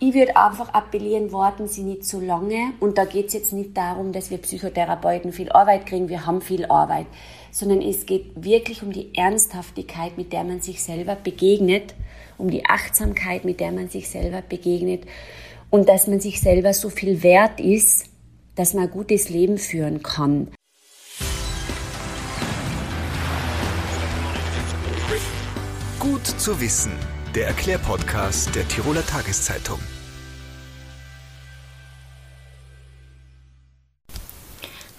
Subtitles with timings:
[0.00, 2.72] Ich würde einfach appellieren, warten Sie nicht zu lange.
[2.78, 6.08] Und da geht es jetzt nicht darum, dass wir Psychotherapeuten viel Arbeit kriegen.
[6.08, 7.06] Wir haben viel Arbeit.
[7.50, 11.96] Sondern es geht wirklich um die Ernsthaftigkeit, mit der man sich selber begegnet,
[12.36, 15.02] um die Achtsamkeit, mit der man sich selber begegnet
[15.70, 18.06] und dass man sich selber so viel wert ist,
[18.54, 20.48] dass man ein gutes Leben führen kann.
[25.98, 26.92] Gut zu wissen
[27.38, 29.78] der Erklärpodcast der Tiroler Tageszeitung.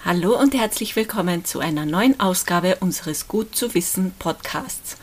[0.05, 4.95] Hallo und herzlich willkommen zu einer neuen Ausgabe unseres Gut zu wissen Podcasts.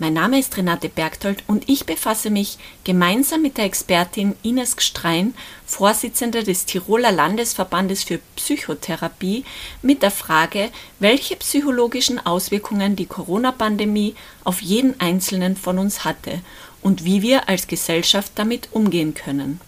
[0.00, 5.34] Mein Name ist Renate Bergtold und ich befasse mich gemeinsam mit der Expertin Ines Gstrein,
[5.64, 9.44] Vorsitzende des Tiroler Landesverbandes für Psychotherapie,
[9.82, 16.40] mit der Frage, welche psychologischen Auswirkungen die Corona-Pandemie auf jeden Einzelnen von uns hatte
[16.82, 19.60] und wie wir als Gesellschaft damit umgehen können.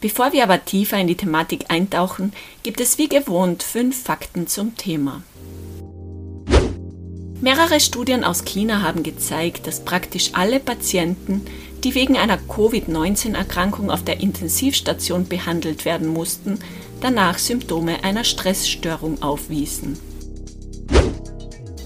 [0.00, 4.76] Bevor wir aber tiefer in die Thematik eintauchen, gibt es wie gewohnt fünf Fakten zum
[4.76, 5.22] Thema.
[7.40, 11.46] Mehrere Studien aus China haben gezeigt, dass praktisch alle Patienten,
[11.84, 16.58] die wegen einer Covid-19-Erkrankung auf der Intensivstation behandelt werden mussten,
[17.00, 19.98] danach Symptome einer Stressstörung aufwiesen.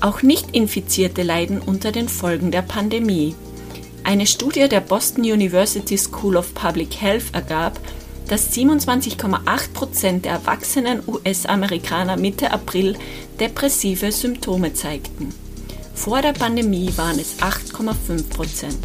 [0.01, 3.35] Auch Nicht-Infizierte leiden unter den Folgen der Pandemie.
[4.09, 7.79] Eine Studie der Boston University School of Public Health ergab,
[8.27, 12.97] dass 27,8 Prozent der erwachsenen US-Amerikaner Mitte April
[13.39, 15.35] depressive Symptome zeigten.
[15.95, 18.79] Vor der Pandemie waren es 8,5 Prozent.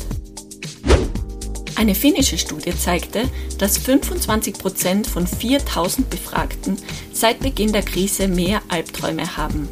[1.75, 3.23] Eine finnische Studie zeigte,
[3.59, 6.75] dass 25 Prozent von 4000 Befragten
[7.13, 9.69] seit Beginn der Krise mehr Albträume haben.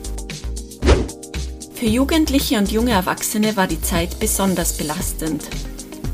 [1.82, 5.42] Für Jugendliche und junge Erwachsene war die Zeit besonders belastend.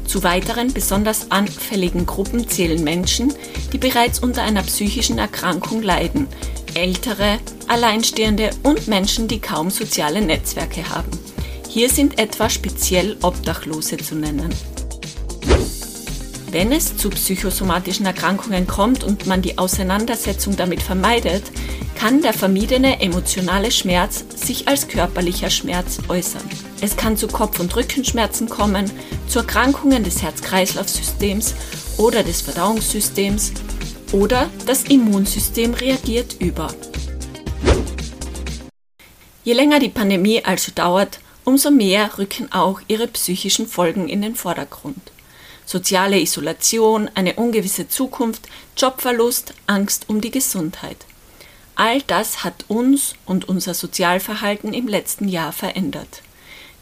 [0.06, 3.34] Zu weiteren besonders anfälligen Gruppen zählen Menschen,
[3.74, 6.28] die bereits unter einer psychischen Erkrankung leiden,
[6.74, 11.12] Ältere, Alleinstehende und Menschen, die kaum soziale Netzwerke haben.
[11.68, 14.56] Hier sind etwa speziell Obdachlose zu nennen.
[16.50, 21.44] Wenn es zu psychosomatischen Erkrankungen kommt und man die Auseinandersetzung damit vermeidet,
[21.96, 26.44] kann der vermiedene emotionale Schmerz sich als körperlicher Schmerz äußern.
[26.80, 28.90] Es kann zu Kopf- und Rückenschmerzen kommen,
[29.28, 31.54] zu Erkrankungen des Herz-Kreislauf-Systems
[31.98, 33.52] oder des Verdauungssystems
[34.14, 36.74] oder das Immunsystem reagiert über.
[39.44, 44.36] Je länger die Pandemie also dauert, umso mehr rücken auch ihre psychischen Folgen in den
[44.36, 45.12] Vordergrund.
[45.68, 48.48] Soziale Isolation, eine ungewisse Zukunft,
[48.78, 51.06] Jobverlust, Angst um die Gesundheit.
[51.76, 56.24] All das hat uns und unser Sozialverhalten im letzten Jahr verändert.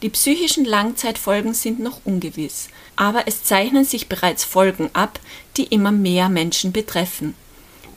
[0.04, 5.20] Die psychischen Langzeitfolgen sind noch ungewiss, aber es zeichnen sich bereits Folgen ab,
[5.58, 7.34] die immer mehr Menschen betreffen.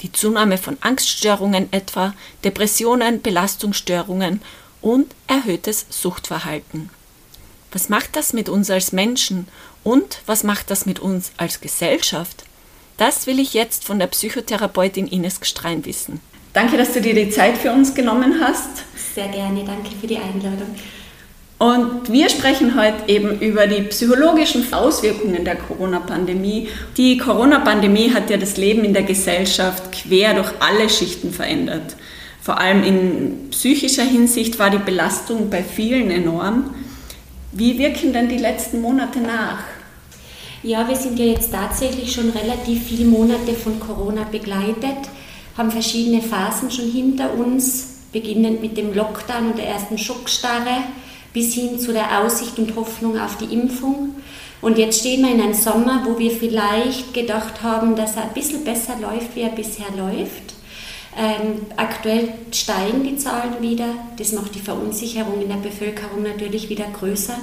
[0.00, 4.40] Die Zunahme von Angststörungen etwa, Depressionen, Belastungsstörungen
[4.80, 6.88] und erhöhtes Suchtverhalten.
[7.72, 9.46] Was macht das mit uns als Menschen
[9.88, 12.44] und was macht das mit uns als Gesellschaft?
[12.98, 16.20] Das will ich jetzt von der Psychotherapeutin Ines Gstrein wissen.
[16.52, 18.68] Danke, dass du dir die Zeit für uns genommen hast.
[19.14, 20.74] Sehr gerne, danke für die Einladung.
[21.56, 26.68] Und wir sprechen heute eben über die psychologischen Auswirkungen der Corona-Pandemie.
[26.98, 31.96] Die Corona-Pandemie hat ja das Leben in der Gesellschaft quer durch alle Schichten verändert.
[32.42, 36.74] Vor allem in psychischer Hinsicht war die Belastung bei vielen enorm.
[37.52, 39.77] Wie wirken denn die letzten Monate nach?
[40.64, 45.08] Ja, wir sind ja jetzt tatsächlich schon relativ viele Monate von Corona begleitet,
[45.56, 50.82] haben verschiedene Phasen schon hinter uns, beginnend mit dem Lockdown und der ersten Schockstarre
[51.32, 54.16] bis hin zu der Aussicht und Hoffnung auf die Impfung.
[54.60, 58.34] Und jetzt stehen wir in einem Sommer, wo wir vielleicht gedacht haben, dass er ein
[58.34, 60.54] bisschen besser läuft, wie er bisher läuft.
[61.16, 63.94] Ähm, aktuell steigen die Zahlen wieder.
[64.16, 67.38] Das macht die Verunsicherung in der Bevölkerung natürlich wieder größer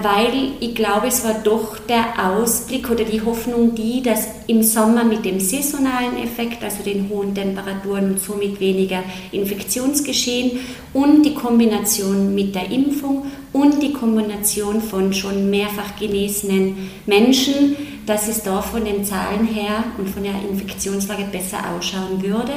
[0.00, 5.02] weil ich glaube, es war doch der Ausblick oder die Hoffnung die, dass im Sommer
[5.02, 9.02] mit dem saisonalen Effekt, also den hohen Temperaturen und somit weniger
[9.32, 10.60] Infektionsgeschehen
[10.92, 17.76] und die Kombination mit der Impfung und die Kombination von schon mehrfach genesenen Menschen,
[18.06, 22.52] dass es da von den Zahlen her und von der Infektionslage besser ausschauen würde.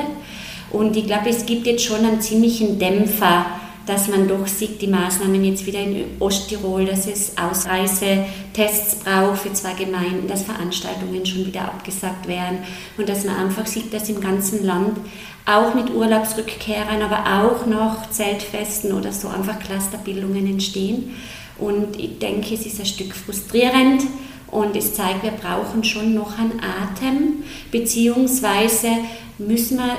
[0.71, 3.45] Und ich glaube, es gibt jetzt schon einen ziemlichen Dämpfer
[3.85, 9.53] dass man doch sieht, die Maßnahmen jetzt wieder in Osttirol, dass es Ausreisetests braucht für
[9.53, 12.59] zwei Gemeinden, dass Veranstaltungen schon wieder abgesagt werden
[12.97, 14.97] und dass man einfach sieht, dass im ganzen Land
[15.45, 21.15] auch mit Urlaubsrückkehrern, aber auch noch Zeltfesten oder so einfach Clusterbildungen entstehen.
[21.57, 24.03] Und ich denke, es ist ein Stück frustrierend
[24.51, 28.89] Und es zeigt, wir brauchen schon noch einen Atem, beziehungsweise
[29.37, 29.95] müssen wir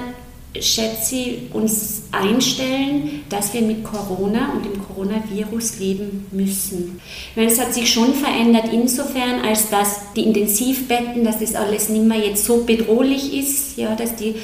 [0.60, 7.00] schätze uns einstellen, dass wir mit Corona und dem Coronavirus leben müssen.
[7.30, 11.88] Ich meine, es hat sich schon verändert insofern, als dass die Intensivbetten, dass das alles
[11.88, 14.34] nicht mehr jetzt so bedrohlich ist, ja, dass die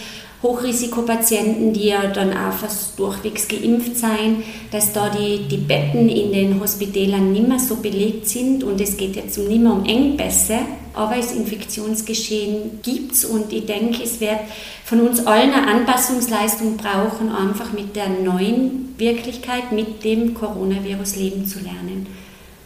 [0.43, 6.33] Hochrisikopatienten, die ja dann auch fast durchwegs geimpft sein, dass da die, die Betten in
[6.33, 10.59] den Hospitälern nicht mehr so belegt sind und es geht jetzt nicht mehr um Engpässe,
[10.95, 14.39] aber das Infektionsgeschehen gibt es und ich denke, es wird
[14.85, 21.47] von uns allen eine Anpassungsleistung brauchen, einfach mit der neuen Wirklichkeit, mit dem Coronavirus leben
[21.47, 22.07] zu lernen.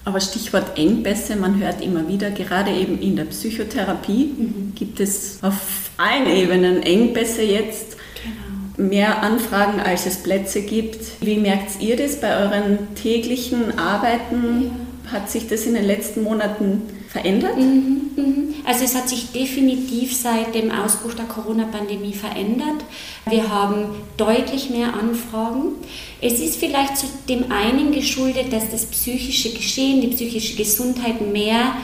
[0.04, 4.72] Aber Stichwort Engpässe, man hört immer wieder, gerade eben in der Psychotherapie mhm.
[4.74, 7.96] gibt es auf allen Ebenen Engpässe jetzt.
[8.22, 8.88] Genau.
[8.88, 10.98] Mehr Anfragen, als es Plätze gibt.
[11.20, 14.64] Wie merkt ihr das bei euren täglichen Arbeiten?
[14.64, 14.70] Ja.
[15.12, 17.58] Hat sich das in den letzten Monaten verändert?
[17.58, 18.54] Mhm, mhm.
[18.64, 22.84] Also es hat sich definitiv seit dem Ausbruch der Corona-Pandemie verändert.
[23.28, 23.86] Wir haben
[24.16, 25.74] deutlich mehr Anfragen.
[26.20, 31.74] Es ist vielleicht zu dem einen geschuldet, dass das psychische Geschehen, die psychische Gesundheit mehr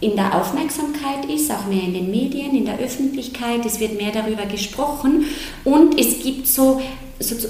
[0.00, 3.64] in der Aufmerksamkeit ist, auch mehr in den Medien, in der Öffentlichkeit.
[3.64, 5.26] Es wird mehr darüber gesprochen
[5.64, 6.80] und es gibt so so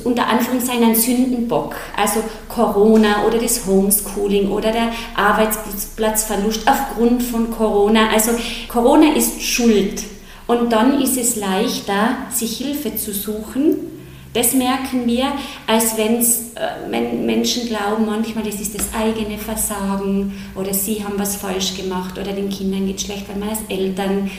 [0.04, 8.10] unter Anführungszeichen ein Sündenbock, also Corona oder das Homeschooling oder der Arbeitsplatzverlust aufgrund von Corona.
[8.12, 8.32] Also
[8.68, 10.02] Corona ist Schuld
[10.46, 13.92] und dann ist es leichter, sich Hilfe zu suchen.
[14.34, 15.26] Das merken wir,
[15.66, 21.18] als wenn's, äh, wenn Menschen glauben, manchmal das ist das eigene Versagen oder sie haben
[21.18, 24.30] was falsch gemacht oder den Kindern geht schlecht, weil man als Eltern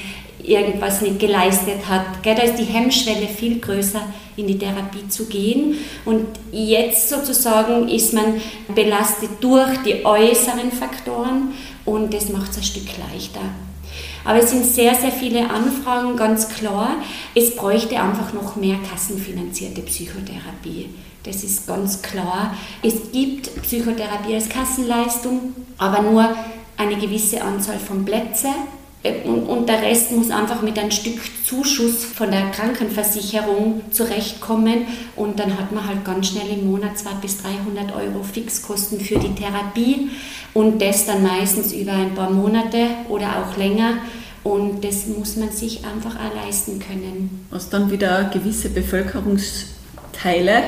[0.44, 2.06] irgendwas nicht geleistet hat.
[2.24, 4.02] Da ist die Hemmschwelle viel größer,
[4.36, 5.76] in die Therapie zu gehen.
[6.06, 8.42] Und jetzt sozusagen ist man
[8.74, 11.54] belastet durch die äußeren Faktoren
[11.86, 13.42] und das macht es ein Stück leichter.
[14.26, 16.96] Aber es sind sehr, sehr viele Anfragen, ganz klar.
[17.36, 20.90] Es bräuchte einfach noch mehr kassenfinanzierte Psychotherapie.
[21.24, 22.56] Das ist ganz klar.
[22.82, 26.36] Es gibt Psychotherapie als Kassenleistung, aber nur
[26.78, 28.54] eine gewisse Anzahl von Plätzen.
[29.26, 34.88] Und, der Rest muss einfach mit ein Stück Zuschuss von der Krankenversicherung zurechtkommen.
[35.18, 39.20] Und dann hat man halt ganz schnell im Monat 200 bis 300 Euro Fixkosten für
[39.20, 40.10] die Therapie.
[40.54, 43.98] Und das dann meistens über ein paar Monate oder auch länger.
[44.44, 47.46] Und das muss man sich einfach auch leisten können.
[47.50, 50.64] Was dann wieder gewisse Bevölkerungsteile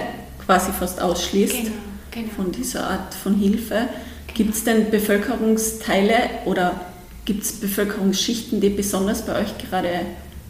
[0.46, 1.72] quasi fast ausschließt genau,
[2.12, 2.30] genau.
[2.36, 3.88] von dieser Art von Hilfe.
[4.34, 6.16] Gibt es denn Bevölkerungsteile
[6.46, 6.80] oder
[7.25, 9.89] Gibt es Bevölkerungsschichten, die besonders bei euch gerade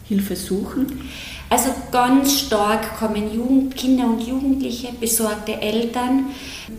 [0.06, 1.08] Hilfe suchen?
[1.48, 6.26] Also ganz stark kommen Jugend, Kinder und Jugendliche, besorgte Eltern.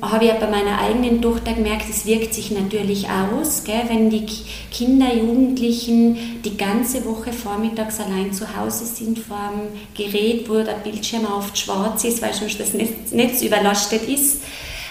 [0.01, 4.09] Habe ich ja bei meiner eigenen Tochter gemerkt, es wirkt sich natürlich aus, gell, wenn
[4.09, 4.25] die
[4.69, 10.73] Kinder, Jugendlichen die ganze Woche vormittags allein zu Hause sind vor einem Gerät, wo der
[10.83, 14.41] Bildschirm oft schwarz ist, weil sonst das Netz überlastet ist.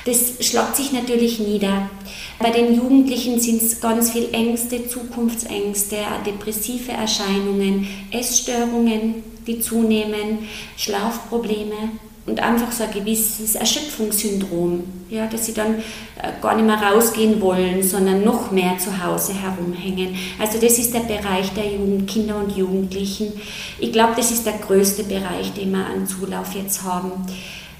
[0.06, 1.90] Das schlagt sich natürlich nieder.
[2.38, 11.90] Bei den Jugendlichen sind es ganz viel Ängste, Zukunftsängste, depressive Erscheinungen, Essstörungen, die zunehmen, Schlafprobleme
[12.24, 17.40] und einfach so ein gewisses Erschöpfungssyndrom, ja, dass sie dann äh, gar nicht mehr rausgehen
[17.40, 20.16] wollen, sondern noch mehr zu Hause herumhängen.
[20.38, 23.32] Also das ist der Bereich der Jugend, Kinder und Jugendlichen.
[23.80, 27.10] Ich glaube, das ist der größte Bereich, den wir an Zulauf jetzt haben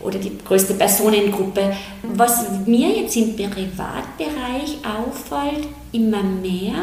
[0.01, 1.75] oder die größte Personengruppe.
[2.03, 6.75] Was mir jetzt im Privatbereich auffällt, immer mehr,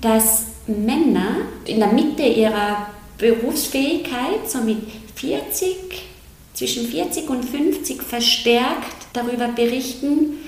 [0.00, 4.78] dass Männer in der Mitte ihrer Berufsfähigkeit, so mit
[5.14, 5.76] 40,
[6.54, 10.38] zwischen 40 und 50 verstärkt darüber berichten,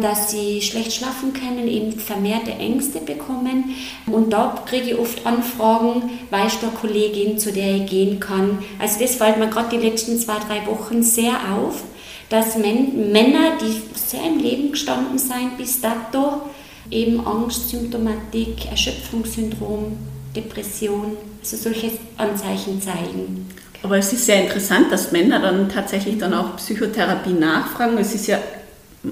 [0.00, 3.74] dass sie schlecht schlafen können, eben vermehrte Ängste bekommen.
[4.06, 8.58] Und da kriege ich oft Anfragen, weißt du Kollegin, zu der ich gehen kann.
[8.78, 11.82] Also das fällt mir gerade die letzten zwei, drei Wochen sehr auf,
[12.28, 16.42] dass Männer, die sehr im Leben gestanden sind bis dato,
[16.90, 19.96] eben Angstsymptomatik, Erschöpfungssyndrom,
[20.36, 23.48] Depression, also solche Anzeichen zeigen.
[23.82, 27.96] Aber es ist sehr interessant, dass Männer dann tatsächlich dann auch Psychotherapie nachfragen.
[27.98, 28.38] Es ist ja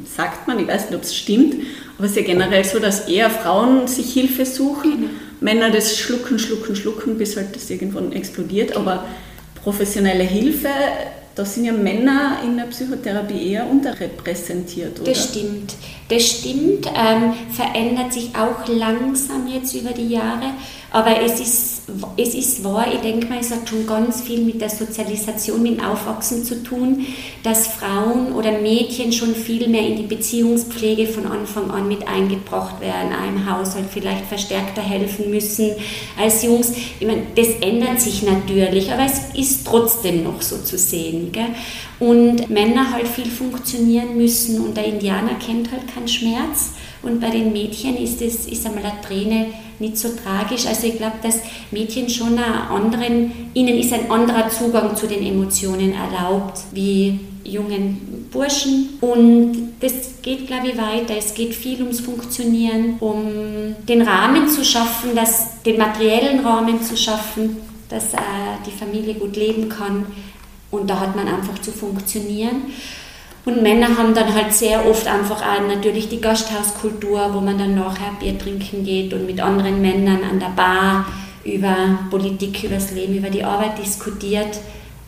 [0.05, 1.55] sagt man, ich weiß nicht, ob es stimmt,
[1.97, 5.11] aber es ist ja generell so, dass eher Frauen sich Hilfe suchen, genau.
[5.40, 9.05] Männer das schlucken, schlucken, schlucken, bis halt das irgendwann explodiert, aber
[9.62, 10.69] professionelle Hilfe,
[11.35, 15.11] da sind ja Männer in der Psychotherapie eher unterrepräsentiert, oder?
[15.11, 15.75] Das stimmt.
[16.09, 20.55] Das stimmt, ähm, verändert sich auch langsam jetzt über die Jahre.
[20.97, 21.76] Aber es ist
[22.17, 25.79] es ist wahr, ich denke mal, es hat schon ganz viel mit der Sozialisation, mit
[25.79, 27.07] dem Aufwachsen zu tun,
[27.43, 32.81] dass Frauen oder Mädchen schon viel mehr in die Beziehungspflege von Anfang an mit eingebracht
[32.81, 35.73] werden, einem Haushalt vielleicht verstärkter helfen müssen
[36.19, 36.73] als Jungs.
[36.99, 41.31] Ich meine, das ändert sich natürlich, aber es ist trotzdem noch so zu sehen.
[41.31, 41.55] Gell?
[42.00, 46.71] Und Männer halt viel funktionieren müssen und der Indianer kennt halt keinen Schmerz
[47.03, 49.47] und bei den Mädchen ist es ist einmal eine Träne
[49.78, 50.66] nicht so tragisch.
[50.66, 51.40] Also ich glaube, dass
[51.71, 58.28] Mädchen schon einen anderen, ihnen ist ein anderer Zugang zu den Emotionen erlaubt wie jungen
[58.30, 58.99] Burschen.
[59.00, 61.14] Und das geht, glaube ich, weiter.
[61.16, 66.97] Es geht viel ums Funktionieren, um den Rahmen zu schaffen, dass, den materiellen Rahmen zu
[66.97, 67.56] schaffen,
[67.88, 68.18] dass äh,
[68.66, 70.06] die Familie gut leben kann.
[70.71, 72.62] Und da hat man einfach zu funktionieren.
[73.47, 77.76] Und Männer haben dann halt sehr oft einfach auch natürlich die Gasthauskultur, wo man dann
[77.76, 81.07] nachher Bier trinken geht und mit anderen Männern an der Bar
[81.45, 84.59] über Politik, über das Leben, über die Arbeit diskutiert,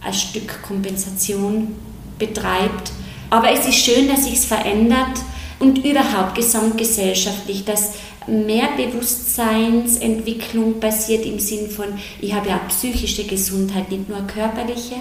[0.05, 1.75] ein Stück Kompensation
[2.17, 2.93] betreibt.
[3.29, 5.19] Aber es ist schön, dass sich verändert
[5.59, 7.95] und überhaupt gesamtgesellschaftlich, dass
[8.29, 11.87] mehr Bewusstseinsentwicklung passiert im Sinn von,
[12.21, 14.97] ich habe ja psychische Gesundheit, nicht nur körperliche.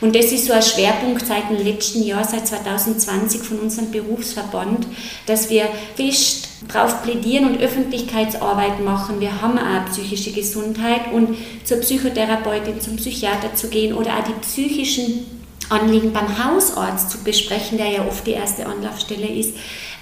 [0.00, 4.86] Und das ist so ein Schwerpunkt seit dem letzten Jahr, seit 2020 von unserem Berufsverband,
[5.26, 9.20] dass wir fest darauf plädieren und Öffentlichkeitsarbeit machen.
[9.20, 14.40] Wir haben auch psychische Gesundheit und zur Psychotherapeutin, zum Psychiater zu gehen oder auch die
[14.40, 15.26] psychischen
[15.68, 19.54] Anliegen beim Hausarzt zu besprechen, der ja oft die erste Anlaufstelle ist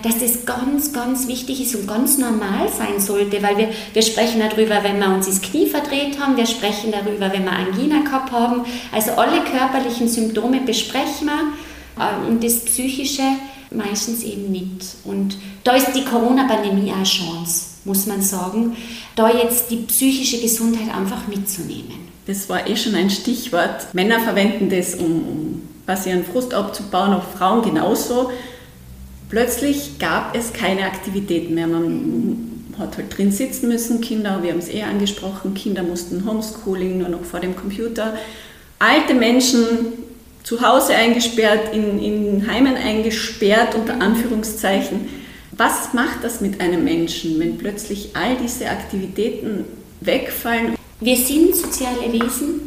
[0.03, 4.41] dass das ganz, ganz wichtig ist und ganz normal sein sollte, weil wir, wir sprechen
[4.41, 8.31] darüber, wenn wir uns das Knie verdreht haben, wir sprechen darüber, wenn wir Angina gehabt
[8.31, 8.65] haben.
[8.93, 13.23] Also alle körperlichen Symptome besprechen wir äh, und das Psychische
[13.71, 14.97] meistens eben nicht.
[15.05, 18.76] Und da ist die Corona-Pandemie eine Chance, muss man sagen,
[19.15, 22.07] da jetzt die psychische Gesundheit einfach mitzunehmen.
[22.26, 23.95] Das war eh schon ein Stichwort.
[23.95, 28.31] Männer verwenden das, um, um quasi ihren Frust abzubauen, auch Frauen genauso.
[29.28, 31.66] Plötzlich gab es keine Aktivitäten mehr.
[31.66, 36.99] Man hat halt drin sitzen müssen, Kinder, wir haben es eh angesprochen, Kinder mussten Homeschooling
[36.99, 38.16] nur noch vor dem Computer.
[38.78, 39.64] Alte Menschen
[40.42, 45.09] zu Hause eingesperrt, in, in Heimen eingesperrt, unter Anführungszeichen.
[45.52, 49.64] Was macht das mit einem Menschen, wenn plötzlich all diese Aktivitäten
[50.02, 50.76] wegfallen?
[51.00, 52.61] Wir sind soziale Wesen.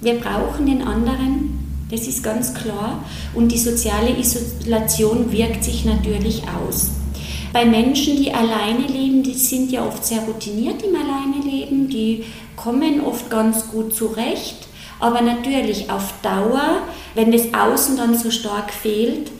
[0.00, 1.59] Wir brauchen den anderen.
[1.90, 3.04] Das ist ganz klar.
[3.34, 6.90] Und die soziale Isolation wirkt sich natürlich aus.
[7.52, 12.24] Bei Menschen, die alleine leben, die sind ja oft sehr routiniert im Alleineleben, die
[12.56, 14.68] kommen oft ganz gut zurecht.
[15.00, 16.82] Aber natürlich auf Dauer,
[17.14, 19.30] wenn das Außen dann so stark fehlt,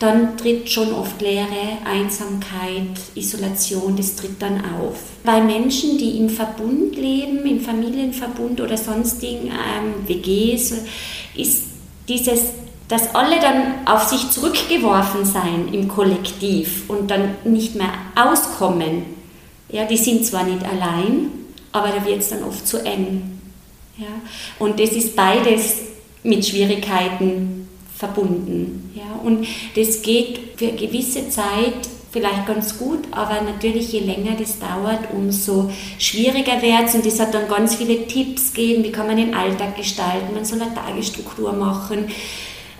[0.00, 4.96] dann tritt schon oft Leere, Einsamkeit, Isolation, das tritt dann auf.
[5.22, 10.72] Bei Menschen, die im Verbund leben, im Familienverbund oder sonstigen ähm, WGs,
[11.36, 11.64] ist
[12.10, 12.52] dieses,
[12.88, 19.04] dass alle dann auf sich zurückgeworfen sein im Kollektiv und dann nicht mehr auskommen.
[19.68, 21.30] Ja, die sind zwar nicht allein,
[21.70, 23.40] aber da wird es dann oft zu eng.
[23.96, 24.08] Ja,
[24.58, 25.76] und das ist beides
[26.24, 28.92] mit Schwierigkeiten verbunden.
[28.96, 34.36] Ja, und das geht für eine gewisse Zeit vielleicht ganz gut, aber natürlich je länger
[34.38, 38.92] das dauert, umso schwieriger wird es und es hat dann ganz viele Tipps gegeben, wie
[38.92, 42.06] kann man den Alltag gestalten, man soll eine Tagesstruktur machen,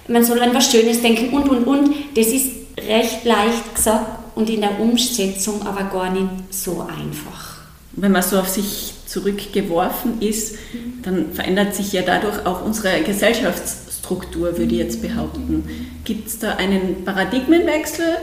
[0.08, 1.94] man soll an was Schönes denken und, und, und.
[2.16, 7.58] Das ist recht leicht gesagt und in der Umsetzung aber gar nicht so einfach.
[7.92, 10.56] Wenn man so auf sich zurückgeworfen ist,
[11.02, 15.64] dann verändert sich ja dadurch auch unsere Gesellschaftsstruktur, würde ich jetzt behaupten.
[16.04, 18.16] Gibt es da einen Paradigmenwechsel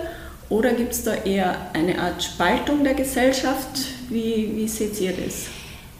[0.49, 3.79] oder gibt es da eher eine Art Spaltung der Gesellschaft?
[4.09, 5.47] Wie, wie seht ihr das?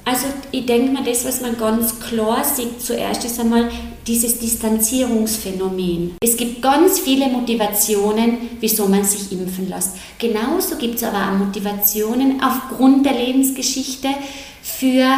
[0.06, 3.70] Also ich denke mal, das, was man ganz klar sieht zuerst, ist einmal
[4.08, 6.16] dieses Distanzierungsphänomen.
[6.24, 9.98] Es gibt ganz viele Motivationen, wieso man sich impfen lässt.
[10.18, 14.08] Genauso gibt es aber auch Motivationen aufgrund der Lebensgeschichte
[14.63, 15.10] für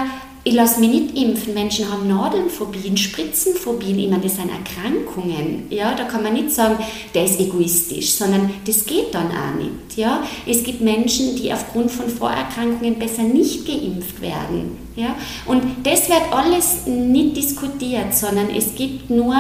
[0.44, 1.54] ich lasse mich nicht impfen.
[1.54, 5.68] Menschen haben Nadelnphobien, Spritzenphobien, ich meine, das sind Erkrankungen.
[5.70, 6.78] Ja, da kann man nicht sagen,
[7.14, 9.98] der ist egoistisch, sondern das geht dann auch nicht.
[9.98, 14.78] Ja, es gibt Menschen, die aufgrund von Vorerkrankungen besser nicht geimpft werden.
[14.96, 15.16] Ja,
[15.46, 19.36] und das wird alles nicht diskutiert, sondern es gibt nur,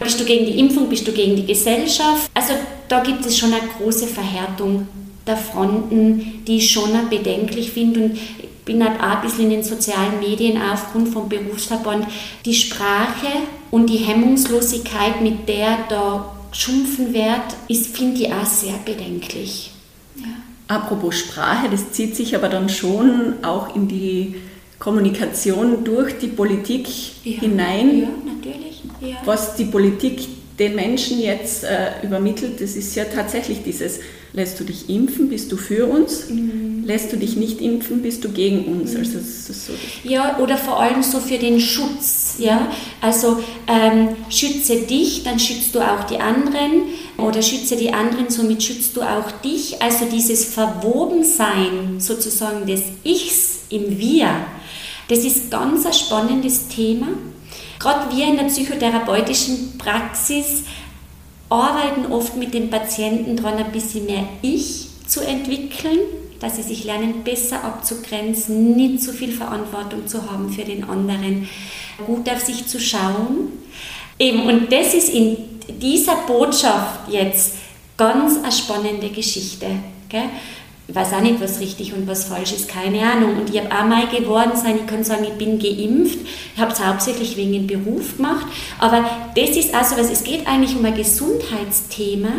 [0.00, 2.30] bist du gegen die Impfung, bist du gegen die Gesellschaft.
[2.32, 2.54] Also
[2.88, 4.88] da gibt es schon eine große Verhärtung
[5.26, 8.00] der Fronten, die ich schon bedenklich finde.
[8.00, 8.18] Und
[8.68, 12.06] bin halt auch ein bisschen in den sozialen Medien aufgrund vom Berufsverband.
[12.44, 13.26] Die Sprache
[13.70, 19.72] und die Hemmungslosigkeit, mit der da geschumpfen wird, ist, finde ich auch sehr bedenklich.
[20.16, 20.26] Ja.
[20.68, 24.34] Apropos Sprache, das zieht sich aber dann schon auch in die
[24.78, 26.86] Kommunikation durch die Politik
[27.24, 27.40] ja.
[27.40, 28.00] hinein.
[28.00, 28.82] Ja, natürlich.
[29.00, 29.16] Ja.
[29.24, 34.00] Was die Politik den Menschen jetzt äh, übermittelt, das ist ja tatsächlich dieses,
[34.32, 36.84] lässt du dich impfen, bist du für uns, mhm.
[36.84, 38.92] lässt du dich nicht impfen, bist du gegen uns.
[38.92, 38.98] Mhm.
[38.98, 39.72] Also so
[40.04, 42.36] ja, oder vor allem so für den Schutz.
[42.38, 42.70] Ja?
[43.00, 46.82] Also ähm, schütze dich, dann schützt du auch die anderen
[47.16, 49.80] oder schütze die anderen, somit schützt du auch dich.
[49.82, 54.28] Also dieses Verwobensein sozusagen des Ichs im Wir,
[55.08, 57.08] das ist ganz ein spannendes Thema
[57.78, 60.64] Gerade wir in der psychotherapeutischen Praxis
[61.48, 65.98] arbeiten oft mit den Patienten daran, ein bisschen mehr Ich zu entwickeln,
[66.40, 71.48] dass sie sich lernen, besser abzugrenzen, nicht zu viel Verantwortung zu haben für den anderen,
[72.06, 73.52] gut auf sich zu schauen.
[74.18, 75.36] Eben, und das ist in
[75.80, 77.54] dieser Botschaft jetzt
[77.96, 79.66] ganz eine spannende Geschichte.
[80.08, 80.30] Gell?
[80.88, 83.36] Ich weiß auch nicht, was richtig und was falsch ist, keine Ahnung.
[83.36, 86.18] Und ich habe auch mal geworden sein, ich kann sagen, ich bin geimpft.
[86.54, 88.46] Ich habe es hauptsächlich wegen dem Beruf gemacht.
[88.78, 89.04] Aber
[89.36, 92.30] das ist also was, es geht eigentlich um ein Gesundheitsthema.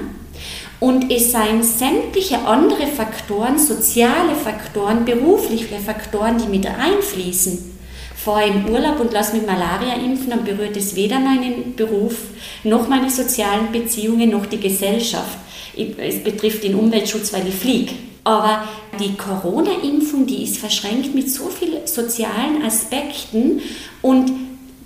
[0.80, 7.78] Und es seien sämtliche andere Faktoren, soziale Faktoren, berufliche Faktoren, die mit einfließen.
[8.16, 12.16] Fahre im Urlaub und lasse mich Malaria impfen, dann berührt es weder meinen Beruf,
[12.64, 15.38] noch meine sozialen Beziehungen, noch die Gesellschaft.
[15.76, 18.09] Es betrifft den Umweltschutz, weil ich fliege.
[18.24, 18.64] Aber
[19.00, 23.62] die Corona-Impfung, die ist verschränkt mit so vielen sozialen Aspekten
[24.02, 24.32] und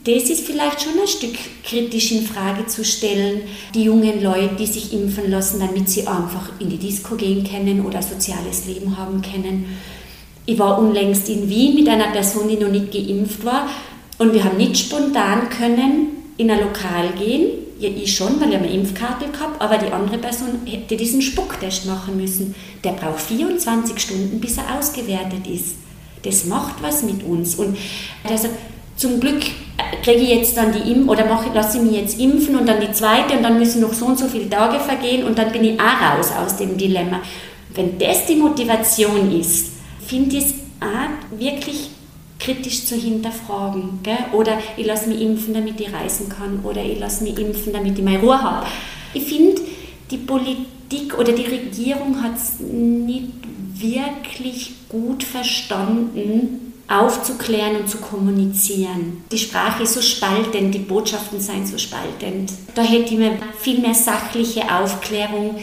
[0.06, 3.42] das ist vielleicht schon ein Stück kritisch in Frage zu stellen,
[3.74, 7.86] die jungen Leute, die sich impfen lassen, damit sie einfach in die Disco gehen können
[7.86, 9.78] oder soziales Leben haben können.
[10.46, 13.70] Ich war unlängst in Wien mit einer Person, die noch nicht geimpft war
[14.18, 18.56] und wir haben nicht spontan können in ein Lokal gehen, ja, ich schon, weil ich
[18.56, 22.56] eine Impfkarte gehabt aber die andere Person hätte diesen Spucktest machen müssen.
[22.84, 25.76] Der braucht 24 Stunden, bis er ausgewertet ist.
[26.24, 27.56] Das macht was mit uns.
[27.56, 27.78] Und
[28.24, 28.50] also,
[28.96, 29.42] zum Glück
[30.04, 32.80] kriege ich jetzt dann die Impf oder mache, lasse ich mich jetzt impfen und dann
[32.80, 35.64] die zweite und dann müssen noch so und so viele Tage vergehen und dann bin
[35.64, 37.22] ich auch raus aus dem Dilemma.
[37.74, 39.72] Wenn das die Motivation ist,
[40.06, 41.90] finde ich es auch wirklich
[42.44, 44.00] kritisch zu hinterfragen.
[44.04, 44.18] Gell?
[44.34, 46.60] Oder ich lasse mich impfen, damit ich reisen kann.
[46.64, 48.68] Oder ich lasse mich impfen, damit ich meine Ruhe habe.
[49.14, 49.62] Ich finde,
[50.12, 53.32] die Politik oder die Regierung hat es nicht
[53.76, 59.24] wirklich gut verstanden, aufzuklären und zu kommunizieren.
[59.32, 62.52] Die Sprache ist so spaltend, die Botschaften seien so spaltend.
[62.76, 65.56] Da hätte ich mir viel mehr sachliche Aufklärung,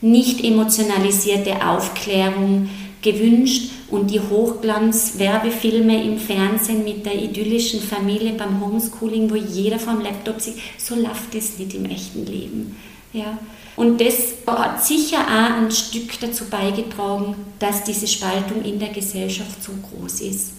[0.00, 2.70] nicht emotionalisierte Aufklärung
[3.02, 10.00] gewünscht und die Hochglanz-Werbefilme im Fernsehen mit der idyllischen Familie beim Homeschooling, wo jeder vom
[10.00, 12.76] Laptop sieht, so läuft es nicht im echten Leben.
[13.12, 13.38] Ja.
[13.76, 19.62] Und das hat sicher auch ein Stück dazu beigetragen, dass diese Spaltung in der Gesellschaft
[19.62, 20.57] so groß ist.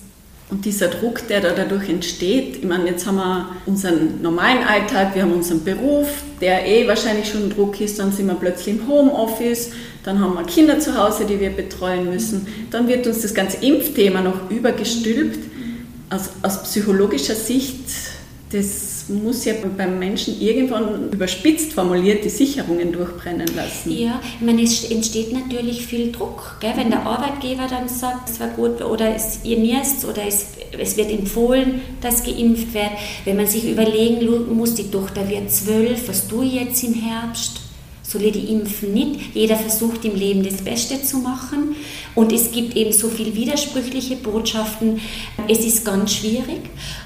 [0.50, 5.14] Und dieser Druck, der da dadurch entsteht, ich meine, jetzt haben wir unseren normalen Alltag,
[5.14, 6.08] wir haben unseren Beruf,
[6.42, 9.72] der eh wahrscheinlich schon Druck ist, dann sind wir plötzlich im Homeoffice,
[10.04, 13.64] dann haben wir Kinder zu Hause, die wir betreuen müssen, dann wird uns das ganze
[13.64, 15.38] Impfthema noch übergestülpt.
[16.10, 17.86] Aus, aus psychologischer Sicht,
[18.52, 23.92] das muss ja beim Menschen irgendwann überspitzt formuliert die Sicherungen durchbrennen lassen.
[23.92, 26.58] Ja, ich meine, es entsteht natürlich viel Druck.
[26.60, 26.74] Gell?
[26.76, 30.98] Wenn der Arbeitgeber dann sagt, es war gut oder es, ihr müsst oder es, es
[30.98, 32.92] wird empfohlen, dass geimpft wird.
[33.24, 37.69] Wenn man sich überlegen muss, die Tochter wird zwölf, was ich jetzt im Herbst?
[38.18, 39.36] Die impfen nicht.
[39.36, 41.76] Jeder versucht im Leben das Beste zu machen
[42.16, 45.00] und es gibt eben so viele widersprüchliche Botschaften.
[45.48, 46.62] Es ist ganz schwierig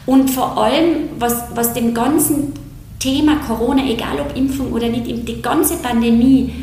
[0.05, 2.53] und vor allem, was, was dem ganzen
[2.99, 6.53] Thema Corona, egal ob Impfung oder nicht, die ganze Pandemie,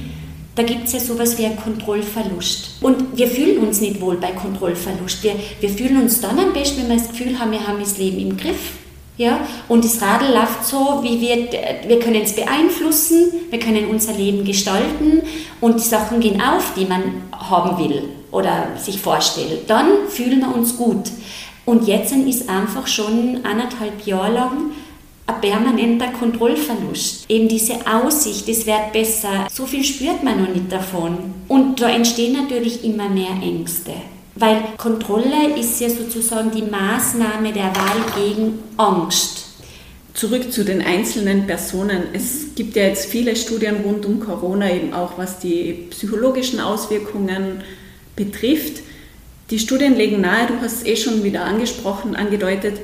[0.55, 2.79] da gibt es ja sowas wie einen Kontrollverlust.
[2.81, 5.22] Und wir fühlen uns nicht wohl bei Kontrollverlust.
[5.22, 7.98] Wir, wir fühlen uns dann am besten, wenn wir das Gefühl haben, wir haben das
[7.98, 8.72] Leben im Griff.
[9.21, 9.47] Ja?
[9.69, 11.51] Und das Radl läuft so, wie wir,
[11.87, 15.21] wir können es beeinflussen, wir können unser Leben gestalten
[15.61, 19.69] und die Sachen gehen auf, die man haben will oder sich vorstellt.
[19.69, 21.11] Dann fühlen wir uns gut.
[21.67, 24.53] Und jetzt ist einfach schon anderthalb Jahre lang
[25.27, 27.27] ein permanenter Kontrollverlust.
[27.29, 31.19] Eben diese Aussicht, es wird besser, so viel spürt man noch nicht davon.
[31.47, 33.93] Und da entstehen natürlich immer mehr Ängste.
[34.40, 39.48] Weil Kontrolle ist ja sozusagen die Maßnahme der Wahl gegen Angst.
[40.14, 42.05] Zurück zu den einzelnen Personen.
[42.14, 47.61] Es gibt ja jetzt viele Studien rund um Corona, eben auch was die psychologischen Auswirkungen
[48.16, 48.83] betrifft.
[49.50, 52.81] Die Studien legen nahe, du hast es eh schon wieder angesprochen, angedeutet,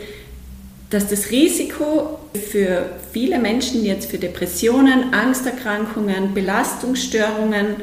[0.91, 7.77] dass das Risiko für viele Menschen jetzt für Depressionen, Angsterkrankungen, Belastungsstörungen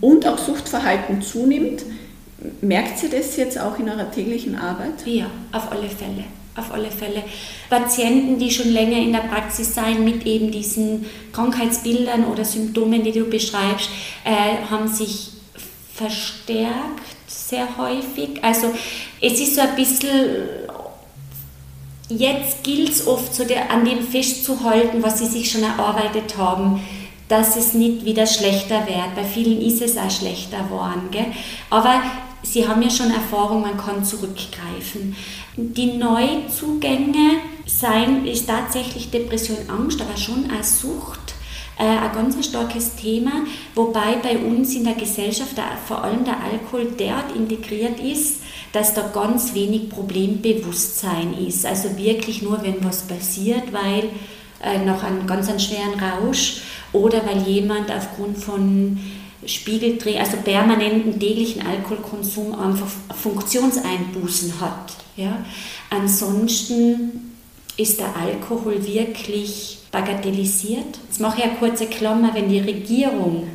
[0.00, 1.82] und auch Suchtverhalten zunimmt
[2.60, 5.06] Merkt sie das jetzt auch in eurer täglichen Arbeit?
[5.06, 6.24] Ja, auf alle Fälle.
[6.54, 7.22] Auf alle Fälle.
[7.68, 13.12] Patienten, die schon länger in der Praxis sein, mit eben diesen Krankheitsbildern oder Symptomen, die
[13.12, 13.90] du beschreibst,
[14.24, 15.30] äh, haben sich
[15.94, 18.42] verstärkt sehr häufig.
[18.42, 18.72] Also
[19.20, 20.08] es ist so ein bisschen,
[22.08, 26.80] jetzt gilt es oft so der, an dem festzuhalten, was sie sich schon erarbeitet haben
[27.28, 29.14] dass es nicht wieder schlechter wird.
[29.16, 31.08] Bei vielen ist es auch schlechter geworden.
[31.10, 31.26] Gell?
[31.70, 32.00] Aber
[32.52, 35.16] Sie haben ja schon Erfahrung, man kann zurückgreifen.
[35.56, 41.34] Die Neuzugänge seien, ist tatsächlich Depression, Angst, aber schon auch Sucht
[41.78, 46.42] äh, ein ganz starkes Thema, wobei bei uns in der Gesellschaft der, vor allem der
[46.42, 51.66] Alkohol derart integriert ist, dass da ganz wenig Problembewusstsein ist.
[51.66, 54.10] Also wirklich nur, wenn was passiert, weil
[54.62, 58.98] äh, nach einem ganz einen schweren Rausch oder weil jemand aufgrund von
[59.44, 64.94] Spiegeldreh, also permanenten täglichen Alkoholkonsum einfach Funktionseinbußen hat.
[65.16, 65.44] Ja?
[65.90, 67.34] Ansonsten
[67.76, 70.98] ist der Alkohol wirklich bagatellisiert.
[71.06, 73.48] Jetzt mache ich eine kurze Klammer, wenn die Regierung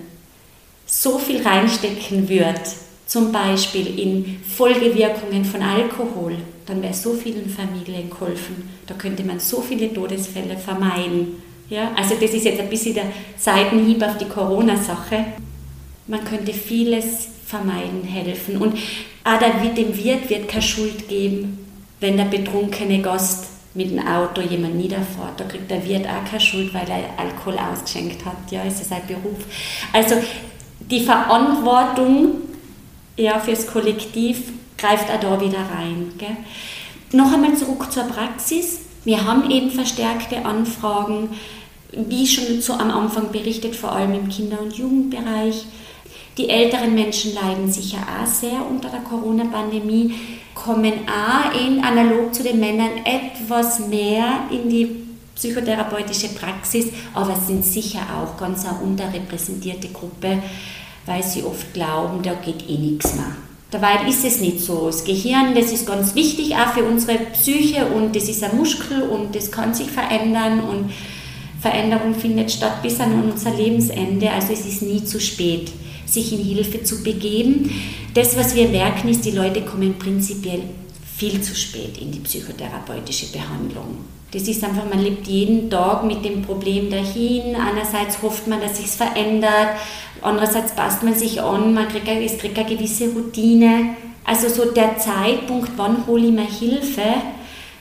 [0.86, 2.62] so viel reinstecken wird,
[3.06, 8.70] zum Beispiel in Folgewirkungen von Alkohol, dann wäre so vielen Familien geholfen.
[8.88, 11.42] Da könnte man so viele Todesfälle vermeiden.
[11.70, 13.06] Ja, also das ist jetzt ein bisschen der
[13.38, 15.26] Seitenhieb auf die Corona-Sache
[16.08, 18.58] man könnte vieles vermeiden, helfen.
[18.58, 18.78] Und
[19.24, 21.66] auch dem Wirt wird keine Schuld geben,
[22.00, 25.38] wenn der betrunkene Gast mit dem Auto jemand niederfährt.
[25.40, 28.52] Da kriegt der Wirt auch keine Schuld, weil er Alkohol ausgeschenkt hat.
[28.52, 29.46] Ja, ist sein Beruf.
[29.94, 30.16] Also
[30.80, 32.42] die Verantwortung
[33.18, 36.12] ja, fürs Kollektiv greift auch da wieder rein.
[36.18, 36.38] Gell?
[37.14, 38.80] Noch einmal zurück zur Praxis.
[39.04, 41.30] Wir haben eben verstärkte Anfragen,
[41.92, 45.66] wie schon so am Anfang berichtet, vor allem im Kinder- und Jugendbereich.
[46.38, 50.14] Die älteren Menschen leiden sicher auch sehr unter der Corona-Pandemie,
[50.56, 57.66] kommen auch in, analog zu den Männern etwas mehr in die psychotherapeutische Praxis, aber sind
[57.66, 60.42] sicher auch ganz eine unterrepräsentierte Gruppe,
[61.06, 63.36] weil sie oft glauben, da geht eh nichts mehr.
[63.72, 64.88] Dabei ist es nicht so.
[64.88, 69.02] Das Gehirn, das ist ganz wichtig auch für unsere Psyche und das ist ein Muskel
[69.04, 70.92] und das kann sich verändern und
[71.62, 75.72] Veränderung findet statt bis an unser Lebensende, also es ist nie zu spät
[76.12, 77.72] sich in Hilfe zu begeben.
[78.14, 80.62] Das, was wir merken, ist, die Leute kommen prinzipiell
[81.18, 83.98] viel zu spät in die psychotherapeutische Behandlung.
[84.32, 87.56] Das ist einfach, man lebt jeden Tag mit dem Problem dahin.
[87.56, 89.76] Einerseits hofft man, dass sich verändert,
[90.22, 93.96] andererseits passt man sich an, man kriegt, es kriegt eine gewisse Routine.
[94.24, 97.04] Also so der Zeitpunkt, wann hole ich mir Hilfe,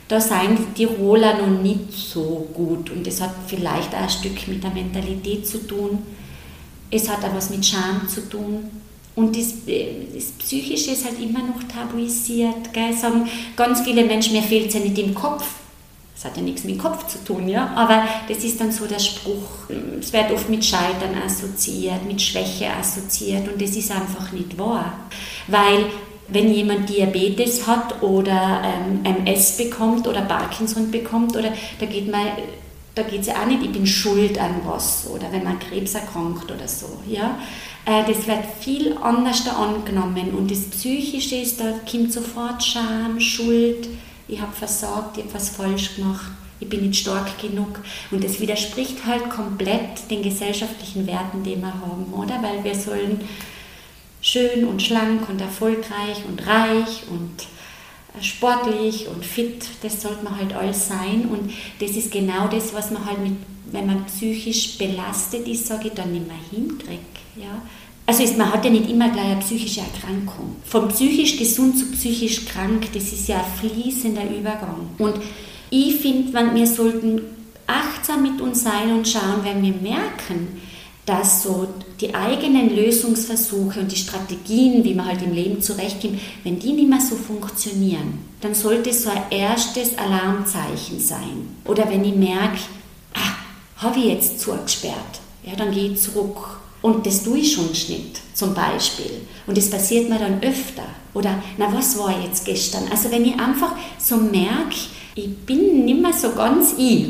[0.08, 2.90] da seien die Tiroler noch nicht so gut.
[2.90, 5.98] Und das hat vielleicht auch ein Stück mit der Mentalität zu tun
[6.90, 8.70] es hat auch was mit Scham zu tun.
[9.16, 9.54] Und das,
[10.14, 12.72] das Psychische ist halt immer noch tabuisiert.
[12.72, 12.92] Gell?
[12.92, 15.44] Sagen ganz viele Menschen, mir fehlt es ja nicht im Kopf.
[16.14, 17.68] Das hat ja nichts mit dem Kopf zu tun, ja.
[17.74, 19.68] Aber das ist dann so der Spruch.
[19.98, 24.92] Es wird oft mit Scheitern assoziiert, mit Schwäche assoziiert und das ist einfach nicht wahr.
[25.46, 25.86] Weil
[26.28, 32.26] wenn jemand Diabetes hat oder ähm, MS bekommt oder Parkinson bekommt oder da geht man
[32.94, 35.94] da geht es ja auch nicht, ich bin schuld an was oder wenn man Krebs
[35.94, 37.00] erkrankt oder so.
[37.06, 37.38] Ja?
[37.84, 43.20] Äh, das wird viel anders da angenommen und das Psychische ist, da kommt sofort Scham,
[43.20, 43.88] Schuld,
[44.28, 48.38] ich habe versagt, ich habe was falsch gemacht, ich bin nicht stark genug und das
[48.38, 52.42] widerspricht halt komplett den gesellschaftlichen Werten, die wir haben, oder?
[52.42, 53.20] Weil wir sollen
[54.20, 57.46] schön und schlank und erfolgreich und reich und
[58.20, 61.28] sportlich und fit, das sollte man halt alles sein.
[61.30, 63.34] Und das ist genau das, was man halt mit,
[63.70, 67.18] wenn man psychisch belastet ist, sage ich, dann nicht mehr hinkriegt.
[67.36, 67.62] Ja?
[68.06, 70.56] Also ist, man hat ja nicht immer gleich eine psychische Erkrankung.
[70.64, 74.90] Von psychisch gesund zu psychisch krank, das ist ja ein fließender Übergang.
[74.98, 75.14] Und
[75.70, 77.20] ich finde, wir sollten
[77.68, 80.60] achtsam mit uns sein und schauen, wenn wir merken,
[81.10, 81.66] dass so
[82.00, 86.88] die eigenen Lösungsversuche und die Strategien, wie man halt im Leben zurechtkommt, wenn die nicht
[86.88, 91.48] mehr so funktionieren, dann sollte so ein erstes Alarmzeichen sein.
[91.64, 92.58] Oder wenn ich merke,
[93.14, 96.60] ah, habe ich jetzt zugesperrt, ja, dann gehe ich zurück.
[96.80, 99.10] Und das tue ich schon nicht, zum Beispiel.
[99.48, 100.84] Und das passiert mir dann öfter.
[101.12, 102.84] Oder, na, was war jetzt gestern?
[102.88, 104.76] Also wenn ich einfach so merke,
[105.16, 107.08] ich bin nicht mehr so ganz ich,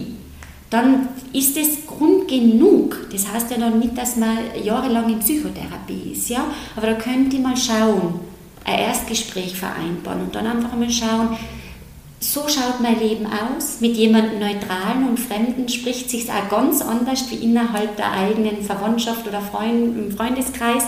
[0.71, 3.09] dann ist es Grund genug.
[3.13, 6.45] Das heißt ja noch nicht, dass man jahrelang in Psychotherapie ist, ja?
[6.77, 8.21] aber da könnt ihr mal schauen,
[8.65, 11.37] ein Erstgespräch vereinbaren und dann einfach mal schauen,
[12.21, 13.81] so schaut mein Leben aus.
[13.81, 19.27] Mit jemandem Neutralen und Fremden spricht sich auch ganz anders wie innerhalb der eigenen Verwandtschaft
[19.27, 20.85] oder Freund, im Freundeskreis.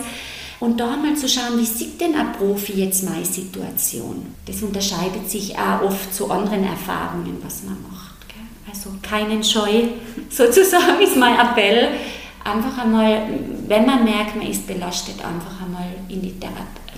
[0.60, 4.26] Und da mal zu schauen, wie sieht denn ein Profi jetzt meine Situation?
[4.46, 7.91] Das unterscheidet sich auch oft zu anderen Erfahrungen, was man macht.
[8.72, 9.88] Also keinen Scheu,
[10.30, 11.88] sozusagen ist mein Appell.
[12.42, 13.28] Einfach einmal,
[13.68, 16.34] wenn man merkt, man ist belastet, einfach einmal in die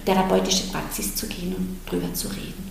[0.06, 2.70] therapeutische Praxis zu gehen und drüber zu reden.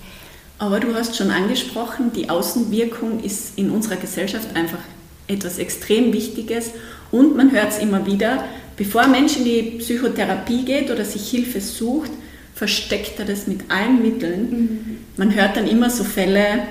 [0.57, 4.79] Aber du hast schon angesprochen, die Außenwirkung ist in unserer Gesellschaft einfach
[5.27, 6.71] etwas extrem Wichtiges
[7.11, 8.45] und man hört es immer wieder,
[8.77, 12.11] bevor ein Mensch in die Psychotherapie geht oder sich Hilfe sucht,
[12.55, 14.49] versteckt er das mit allen Mitteln.
[14.49, 14.97] Mhm.
[15.17, 16.63] Man hört dann immer so Fälle,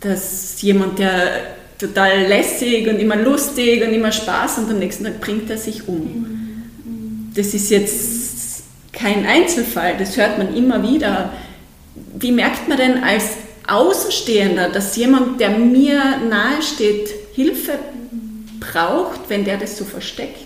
[0.00, 5.20] dass jemand, der total lässig und immer lustig und immer Spaß und am nächsten Tag
[5.20, 6.26] bringt er sich um.
[7.34, 11.32] Das ist jetzt kein Einzelfall, das hört man immer wieder.
[12.18, 13.30] Wie merkt man denn als
[13.66, 17.78] Außenstehender, dass jemand, der mir nahesteht, Hilfe
[18.58, 20.36] braucht, wenn der das so versteckt?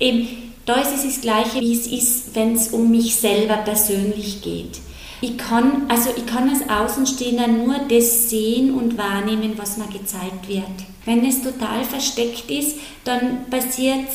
[0.00, 0.28] Eben,
[0.64, 4.78] da ist es das Gleiche, wie es ist, wenn es um mich selber persönlich geht.
[5.20, 10.48] Ich kann, also ich kann als Außenstehender nur das sehen und wahrnehmen, was mir gezeigt
[10.48, 10.64] wird.
[11.04, 14.06] Wenn es total versteckt ist, dann passiert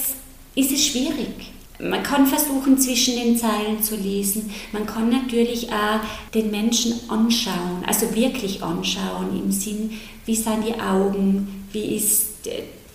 [0.56, 1.52] ist es schwierig.
[1.80, 4.52] Man kann versuchen, zwischen den Zeilen zu lesen.
[4.72, 6.00] Man kann natürlich auch
[6.34, 9.92] den Menschen anschauen, also wirklich anschauen im Sinn,
[10.26, 12.28] wie sind die Augen, wie ist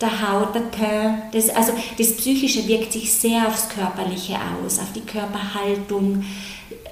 [0.00, 1.34] der Haut, der Teint.
[1.34, 6.24] Das, also das Psychische wirkt sich sehr aufs Körperliche aus, auf die Körperhaltung.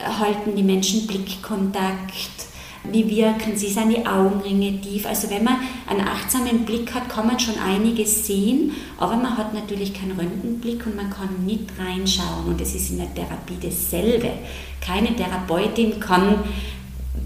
[0.00, 2.46] Halten die Menschen Blickkontakt?
[2.92, 3.68] Wie wirken sie?
[3.68, 5.06] Sind die Augenringe tief?
[5.06, 9.54] Also wenn man einen achtsamen Blick hat, kann man schon einiges sehen, aber man hat
[9.54, 12.46] natürlich keinen Röntgenblick und man kann nicht reinschauen.
[12.46, 14.30] Und das ist in der Therapie dasselbe.
[14.80, 16.44] Keine Therapeutin kann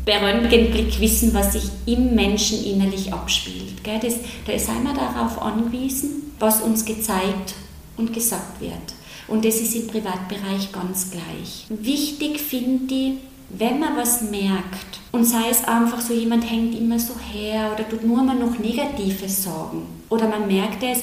[0.04, 3.74] per Röntgenblick wissen, was sich im Menschen innerlich abspielt.
[3.84, 4.14] Das,
[4.46, 7.54] da sind wir darauf angewiesen, was uns gezeigt
[7.96, 8.99] und gesagt wird.
[9.30, 11.66] Und das ist im Privatbereich ganz gleich.
[11.68, 13.12] Wichtig finde ich,
[13.48, 17.88] wenn man was merkt und sei es einfach so, jemand hängt immer so her oder
[17.88, 21.02] tut nur mal noch Negatives sagen oder man merkt es,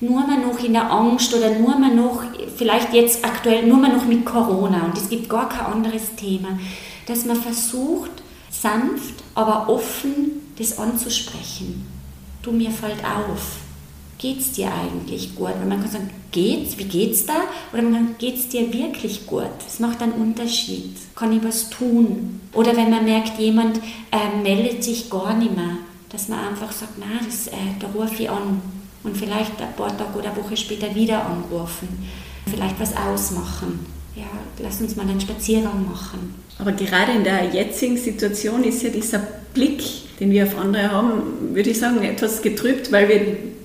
[0.00, 2.22] nur mal noch in der Angst oder nur mal noch,
[2.56, 6.58] vielleicht jetzt aktuell, nur mal noch mit Corona und es gibt gar kein anderes Thema,
[7.06, 8.10] dass man versucht,
[8.50, 11.86] sanft, aber offen das anzusprechen.
[12.42, 13.61] Du, mir fällt auf.
[14.18, 15.50] Geht's dir eigentlich gut?
[15.58, 16.78] Weil man kann sagen, geht's?
[16.78, 17.34] Wie geht's da?
[17.72, 19.50] Oder man kann, geht's dir wirklich gut?
[19.64, 20.96] Das macht einen Unterschied.
[21.16, 22.40] Kann ich was tun?
[22.52, 23.78] Oder wenn man merkt, jemand
[24.10, 25.78] äh, meldet sich gar nicht mehr,
[26.10, 28.60] dass man einfach sagt, na, das, äh, da rufe ich an.
[29.02, 31.88] Und vielleicht ein paar Tage oder eine Woche später wieder anrufen.
[32.46, 33.80] Vielleicht was ausmachen
[34.14, 34.24] ja,
[34.58, 36.34] lass uns mal einen Spaziergang machen.
[36.58, 39.82] Aber gerade in der jetzigen Situation ist ja dieser Blick,
[40.20, 43.20] den wir auf andere haben, würde ich sagen, etwas getrübt, weil wir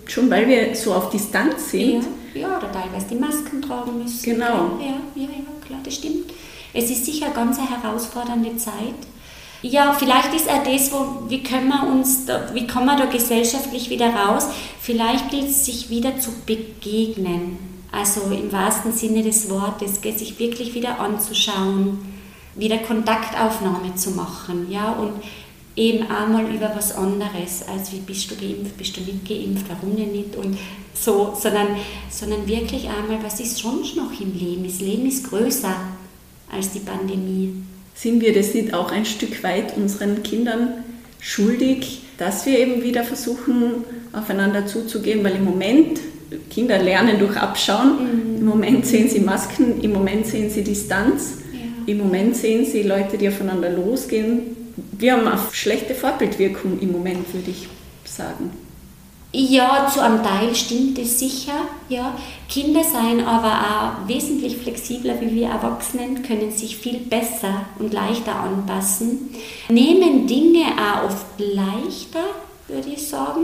[0.07, 2.05] schon weil wir so auf Distanz sind.
[2.33, 4.23] Ja, ja oder teilweise die Masken tragen müssen.
[4.23, 4.77] Genau.
[4.79, 6.31] Ja, ja, ja, klar, das stimmt.
[6.73, 8.73] Es ist sicher eine ganz herausfordernde Zeit.
[9.63, 13.05] Ja, vielleicht ist auch das, wo, wie können wir uns, da, wie kommen wir da
[13.05, 14.47] gesellschaftlich wieder raus?
[14.79, 17.57] Vielleicht gilt es, sich wieder zu begegnen
[17.91, 21.99] also im wahrsten Sinne des Wortes, sich wirklich wieder anzuschauen,
[22.55, 25.13] wieder Kontaktaufnahme zu machen, ja, und
[25.77, 29.95] eben einmal über was anderes, als wie bist du geimpft, bist du nicht geimpft, warum
[29.95, 30.57] denn nicht und
[30.93, 31.67] so, sondern,
[32.09, 34.63] sondern wirklich einmal, was ist sonst noch im Leben?
[34.65, 35.75] Das Leben ist größer
[36.51, 37.53] als die Pandemie.
[37.93, 40.83] Sind wir das nicht auch ein Stück weit unseren Kindern
[41.19, 45.99] schuldig, dass wir eben wieder versuchen, aufeinander zuzugehen, weil im Moment
[46.49, 48.33] Kinder lernen durch Abschauen.
[48.33, 48.37] Mhm.
[48.37, 51.59] Im Moment sehen sie Masken, im Moment sehen sie Distanz, ja.
[51.85, 54.56] im Moment sehen sie Leute, die aufeinander losgehen.
[54.77, 57.67] Wir haben eine schlechte Vorbildwirkung im Moment, würde ich
[58.05, 58.51] sagen.
[59.33, 61.67] Ja, zu einem Teil stimmt es sicher.
[61.89, 62.17] Ja.
[62.47, 68.35] Kinder seien aber auch wesentlich flexibler wie wir Erwachsenen, können sich viel besser und leichter
[68.35, 69.29] anpassen,
[69.69, 72.23] nehmen Dinge auch oft leichter,
[72.67, 73.43] würde ich sagen.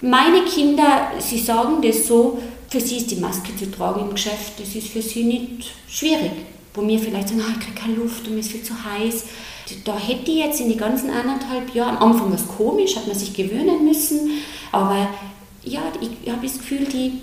[0.00, 2.38] Meine Kinder, sie sagen das so,
[2.70, 6.32] für sie ist die Maske zu tragen im Geschäft, das ist für sie nicht schwierig.
[6.74, 9.24] Wo mir vielleicht sagen, oh, ich kriege keine Luft und mir ist viel zu heiß.
[9.84, 13.16] Da hätte ich jetzt in den ganzen anderthalb Jahren, am Anfang was komisch, hat man
[13.16, 14.30] sich gewöhnen müssen,
[14.72, 15.08] aber
[15.64, 17.20] ja, ich habe das Gefühl, die,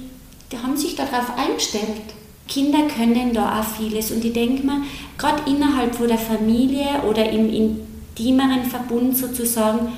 [0.51, 2.01] die haben sich darauf eingestellt.
[2.47, 4.83] Kinder können da auch vieles und ich denke mir,
[5.17, 9.93] gerade innerhalb von der Familie oder im intimeren Verbund sozusagen,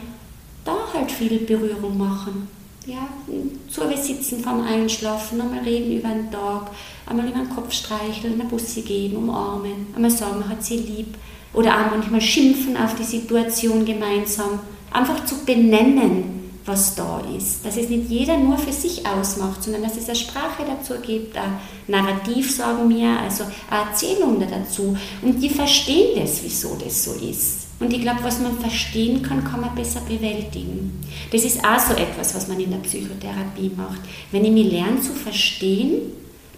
[0.63, 2.47] da halt viel Berührung machen
[2.87, 3.09] ja,
[3.69, 6.71] zu sitzen vorm Einschlafen, einmal reden über den Tag,
[7.05, 11.15] einmal über den Kopf streicheln, eine Busse geben, umarmen, einmal sagen, man hat sie lieb.
[11.57, 14.59] Oder auch manchmal schimpfen auf die Situation gemeinsam.
[14.91, 17.65] Einfach zu benennen, was da ist.
[17.65, 21.35] Dass es nicht jeder nur für sich ausmacht, sondern dass es eine Sprache dazu gibt,
[21.35, 24.95] ein Narrativ, sagen wir, also eine Erzählung dazu.
[25.23, 27.69] Und die verstehen das, wieso das so ist.
[27.79, 31.03] Und ich glaube, was man verstehen kann, kann man besser bewältigen.
[31.31, 34.01] Das ist auch so etwas, was man in der Psychotherapie macht.
[34.31, 36.01] Wenn ich mich lerne zu verstehen,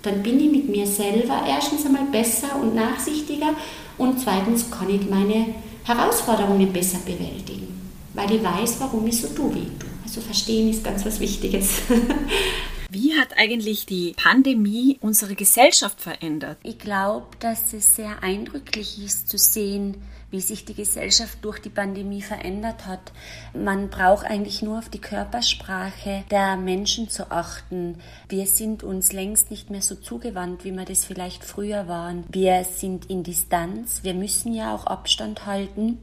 [0.01, 3.53] dann bin ich mit mir selber erstens einmal besser und nachsichtiger
[3.99, 7.67] und zweitens kann ich meine Herausforderungen besser bewältigen,
[8.13, 9.89] weil ich weiß, warum ich so tue, wie ich tue.
[10.03, 11.69] Also verstehen ist ganz was Wichtiges.
[12.91, 16.57] Wie hat eigentlich die Pandemie unsere Gesellschaft verändert?
[16.63, 19.97] Ich glaube, dass es sehr eindrücklich ist zu sehen,
[20.31, 23.11] wie sich die Gesellschaft durch die Pandemie verändert hat.
[23.53, 27.97] Man braucht eigentlich nur auf die Körpersprache der Menschen zu achten.
[28.27, 32.23] Wir sind uns längst nicht mehr so zugewandt, wie wir das vielleicht früher waren.
[32.31, 34.03] Wir sind in Distanz.
[34.03, 35.97] Wir müssen ja auch Abstand halten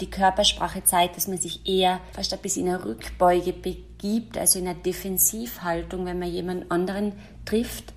[0.00, 4.58] die Körpersprache zeigt, dass man sich eher fast ein bisschen in eine Rückbeuge begibt, also
[4.58, 7.12] in einer Defensivhaltung, wenn man jemand anderen
[7.44, 7.92] trifft.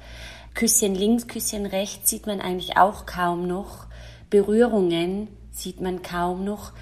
[0.54, 3.88] Küsschen links, Küsschen rechts sieht man eigentlich auch kaum noch.
[4.30, 6.74] Berührungen sieht man kaum noch.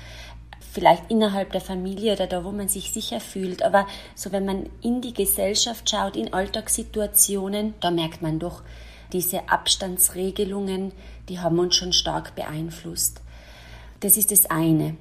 [0.73, 3.61] Vielleicht innerhalb der Familie oder da, wo man sich sicher fühlt.
[3.61, 8.63] Aber so, wenn man in die Gesellschaft schaut, in Alltagssituationen, da merkt man doch,
[9.11, 10.93] diese Abstandsregelungen,
[11.27, 13.21] die haben uns schon stark beeinflusst.
[13.99, 14.95] Das ist das eine.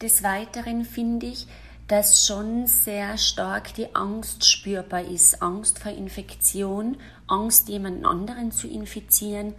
[0.00, 1.46] Des Weiteren finde ich,
[1.86, 5.42] dass schon sehr stark die Angst spürbar ist.
[5.42, 9.54] Angst vor Infektion, Angst, jemanden anderen zu infizieren.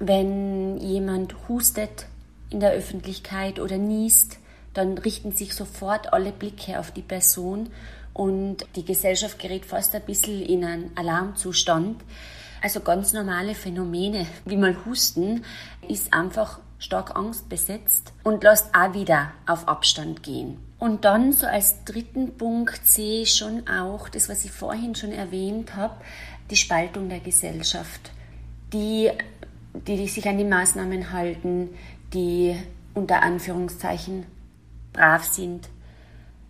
[0.00, 2.06] Wenn jemand hustet
[2.50, 4.38] in der Öffentlichkeit oder niest,
[4.74, 7.70] dann richten sich sofort alle Blicke auf die Person
[8.12, 12.02] und die Gesellschaft gerät fast ein bisschen in einen Alarmzustand.
[12.62, 15.44] Also ganz normale Phänomene, wie mal Husten,
[15.88, 20.58] ist einfach stark angstbesetzt und lässt auch wieder auf Abstand gehen.
[20.78, 25.12] Und dann so als dritten Punkt sehe ich schon auch das, was ich vorhin schon
[25.12, 25.94] erwähnt habe,
[26.50, 28.12] die Spaltung der Gesellschaft.
[28.72, 29.10] Die,
[29.74, 31.70] die sich an die Maßnahmen halten,
[32.12, 32.56] die
[32.94, 34.26] unter Anführungszeichen
[34.92, 35.68] brav sind,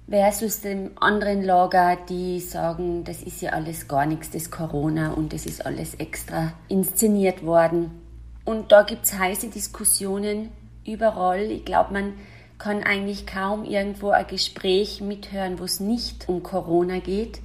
[0.09, 5.33] versus dem anderen Lager, die sagen, das ist ja alles gar nichts, das Corona und
[5.33, 7.91] das ist alles extra inszeniert worden.
[8.45, 10.49] Und da gibt es heiße Diskussionen
[10.87, 11.51] überall.
[11.51, 12.15] Ich glaube, man
[12.57, 17.41] kann eigentlich kaum irgendwo ein Gespräch mithören, wo es nicht um Corona geht.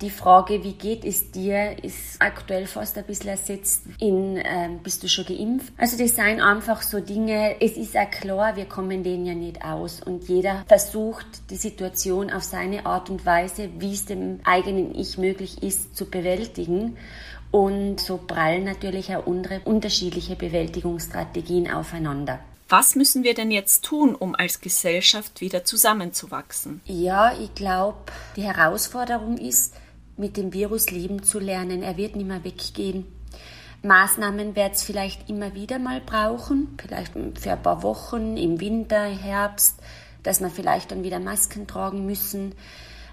[0.00, 5.02] Die Frage, wie geht es dir, ist aktuell fast ein bisschen ersetzt in, äh, bist
[5.02, 5.72] du schon geimpft?
[5.76, 9.64] Also das sind einfach so Dinge, es ist ja klar, wir kommen denen ja nicht
[9.64, 14.94] aus und jeder versucht, die Situation auf seine Art und Weise, wie es dem eigenen
[14.94, 16.96] Ich möglich ist, zu bewältigen.
[17.50, 22.38] Und so prallen natürlich auch unterschiedliche Bewältigungsstrategien aufeinander.
[22.68, 26.82] Was müssen wir denn jetzt tun, um als Gesellschaft wieder zusammenzuwachsen?
[26.84, 27.96] Ja, ich glaube,
[28.36, 29.74] die Herausforderung ist,
[30.18, 31.82] mit dem Virus leben zu lernen.
[31.82, 33.06] Er wird nicht mehr weggehen.
[33.82, 39.04] Maßnahmen wird es vielleicht immer wieder mal brauchen, vielleicht für ein paar Wochen im Winter,
[39.04, 39.80] Herbst,
[40.24, 42.54] dass wir vielleicht dann wieder Masken tragen müssen.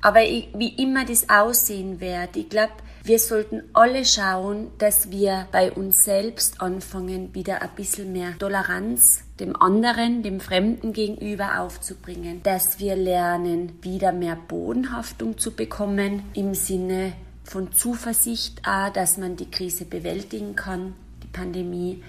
[0.02, 5.48] Aber ich, wie immer das aussehen wird, ich glaube, wir sollten alle schauen, dass wir
[5.52, 12.42] bei uns selbst anfangen, wieder ein bisschen mehr Toleranz dem anderen, dem Fremden gegenüber aufzubringen.
[12.44, 19.36] Dass wir lernen, wieder mehr Bodenhaftung zu bekommen im Sinne von Zuversicht, auch, dass man
[19.36, 20.94] die Krise bewältigen kann,
[21.24, 22.04] die Pandemie.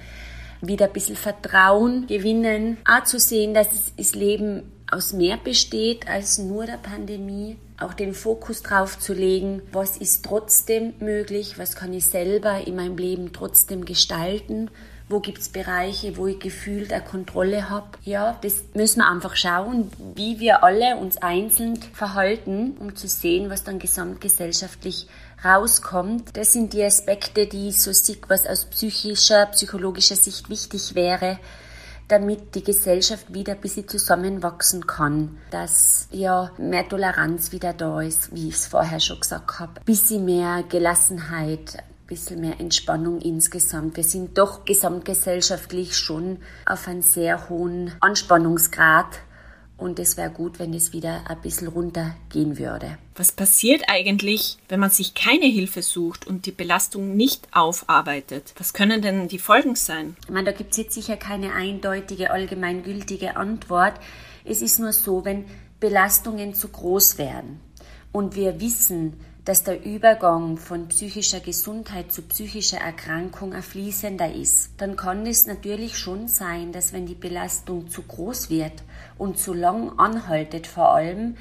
[0.63, 6.39] Wieder ein bisschen Vertrauen gewinnen, auch zu sehen, dass das Leben aus mehr besteht als
[6.39, 11.93] nur der Pandemie auch den Fokus drauf zu legen, was ist trotzdem möglich, was kann
[11.93, 14.71] ich selber in meinem Leben trotzdem gestalten,
[15.09, 17.87] wo gibt es Bereiche, wo ich gefühlt eine Kontrolle habe.
[18.03, 23.49] Ja, das müssen wir einfach schauen, wie wir alle uns einzeln verhalten, um zu sehen,
[23.49, 25.07] was dann gesamtgesellschaftlich
[25.45, 26.37] rauskommt.
[26.37, 31.39] Das sind die Aspekte, die so sehe, was aus psychischer, psychologischer Sicht wichtig wäre,
[32.09, 38.35] damit die Gesellschaft wieder ein bisschen zusammenwachsen kann, dass ja mehr Toleranz wieder da ist,
[38.35, 43.97] wie ich es vorher schon gesagt habe, ein bisschen mehr Gelassenheit, bisschen mehr Entspannung insgesamt.
[43.97, 49.19] Wir sind doch gesamtgesellschaftlich schon auf einem sehr hohen Anspannungsgrad
[49.79, 52.97] und es wäre gut, wenn es wieder ein bisschen runtergehen würde.
[53.15, 58.55] Was passiert eigentlich, wenn man sich keine Hilfe sucht und die Belastung nicht aufarbeitet?
[58.57, 60.17] Was können denn die Folgen sein?
[60.25, 63.95] Ich meine, da gibt es jetzt sicher keine eindeutige, allgemeingültige Antwort.
[64.45, 65.45] Es ist nur so, wenn
[65.79, 67.61] Belastungen zu groß werden
[68.13, 74.73] und wir wissen, dass der Übergang von psychischer Gesundheit zu psychischer Erkrankung ein fließender ist,
[74.79, 78.83] dann kann es natürlich schon sein, dass wenn die Belastung zu groß wird
[79.19, 81.37] und zu lang anhaltet vor allem,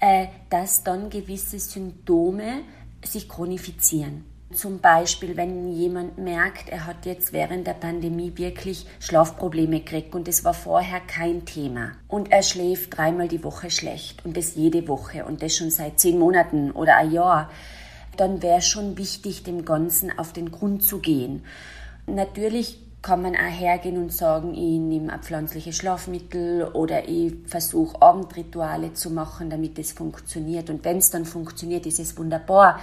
[0.00, 2.62] äh, dass dann gewisse Symptome
[3.04, 4.24] sich chronifizieren.
[4.52, 10.26] Zum Beispiel, wenn jemand merkt, er hat jetzt während der Pandemie wirklich Schlafprobleme gekriegt und
[10.26, 11.92] es war vorher kein Thema.
[12.08, 16.00] Und er schläft dreimal die Woche schlecht und das jede Woche und das schon seit
[16.00, 17.48] zehn Monaten oder ein Jahr,
[18.16, 21.44] dann wäre schon wichtig, dem Ganzen auf den Grund zu gehen.
[22.06, 28.02] Natürlich kann man auch hergehen und sagen, ich nehme ein pflanzliches Schlafmittel oder ich versuche
[28.02, 30.70] Abendrituale zu machen, damit es funktioniert.
[30.70, 32.80] Und wenn es dann funktioniert, ist es wunderbar.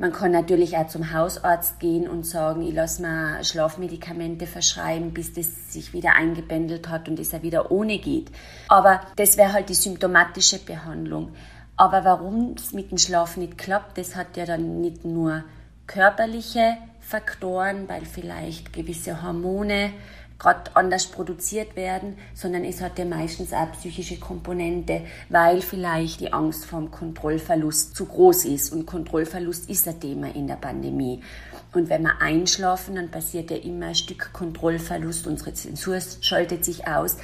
[0.00, 5.32] Man kann natürlich auch zum Hausarzt gehen und sagen, ich lasse mir Schlafmedikamente verschreiben, bis
[5.32, 8.30] das sich wieder eingebändelt hat und es auch wieder ohne geht.
[8.68, 11.32] Aber das wäre halt die symptomatische Behandlung.
[11.76, 15.42] Aber warum es mit dem Schlaf nicht klappt, das hat ja dann nicht nur
[15.88, 19.92] körperliche Faktoren, weil vielleicht gewisse Hormone
[20.38, 26.32] gerade anders produziert werden, sondern es hat ja meistens auch psychische Komponente, weil vielleicht die
[26.32, 28.72] Angst vom Kontrollverlust zu groß ist.
[28.72, 31.22] Und Kontrollverlust ist ein Thema in der Pandemie.
[31.72, 36.86] Und wenn wir einschlafen, dann passiert ja immer ein Stück Kontrollverlust, unsere Zensur schaltet sich
[36.86, 37.16] aus.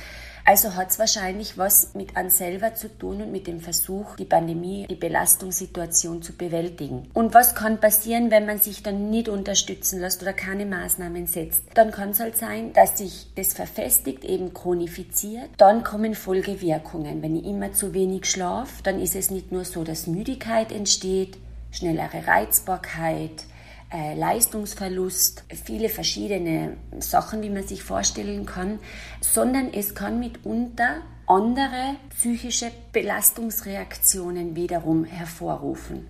[0.46, 4.26] Also hat es wahrscheinlich was mit an selber zu tun und mit dem Versuch, die
[4.26, 7.08] Pandemie, die Belastungssituation zu bewältigen.
[7.14, 11.62] Und was kann passieren, wenn man sich dann nicht unterstützen lässt oder keine Maßnahmen setzt?
[11.72, 15.48] Dann kann es halt sein, dass sich das verfestigt, eben chronifiziert.
[15.56, 17.22] Dann kommen Folgewirkungen.
[17.22, 21.38] Wenn ich immer zu wenig schlafe, dann ist es nicht nur so, dass Müdigkeit entsteht,
[21.70, 23.46] schnellere Reizbarkeit,
[23.92, 28.78] äh, Leistungsverlust, viele verschiedene Sachen, wie man sich vorstellen kann,
[29.20, 36.06] sondern es kann mitunter andere psychische Belastungsreaktionen wiederum hervorrufen.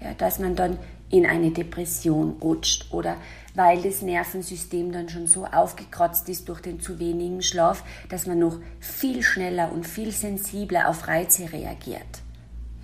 [0.00, 0.78] Ja, dass man dann
[1.10, 3.16] in eine Depression rutscht oder
[3.54, 8.38] weil das Nervensystem dann schon so aufgekratzt ist durch den zu wenigen Schlaf, dass man
[8.38, 12.22] noch viel schneller und viel sensibler auf Reize reagiert.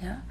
[0.03, 0.23] Ja?